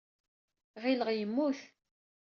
Ɣileɣ 0.81 1.09
yemmut. 1.17 1.59